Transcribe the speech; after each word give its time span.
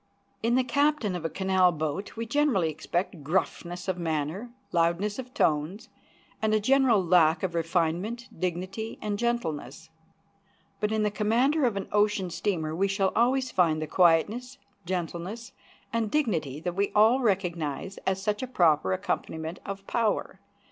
In 0.41 0.55
the 0.55 0.63
captain 0.63 1.15
of 1.15 1.25
a 1.25 1.29
canal 1.29 1.71
boat 1.71 2.15
we 2.17 2.25
generally 2.25 2.71
expect 2.71 3.23
gruffness 3.23 3.87
of 3.87 3.99
manner, 3.99 4.49
loudness 4.71 5.19
of 5.19 5.31
tones, 5.31 5.89
and 6.41 6.55
a 6.55 6.59
general 6.59 7.03
lack 7.05 7.43
of 7.43 7.53
refinement, 7.53 8.27
dignity, 8.35 8.97
and 8.99 9.19
gentleness; 9.19 9.91
but 10.79 10.91
in 10.91 11.03
the 11.03 11.11
commander 11.11 11.65
of 11.65 11.77
an 11.77 11.87
ocean 11.91 12.31
steamer 12.31 12.75
we 12.75 12.87
shall 12.87 13.09
always 13.15 13.51
find 13.51 13.79
the 13.79 13.85
quietness, 13.85 14.57
gentleness, 14.87 15.51
and 15.93 16.09
dignity 16.09 16.59
that 16.59 16.73
we 16.73 16.91
all 16.95 17.19
recognize 17.19 17.99
as 18.07 18.19
such 18.19 18.41
a 18.41 18.47
proper 18.47 18.93
accompaniment 18.93 19.59
of 19.67 19.85
power. 19.85 20.39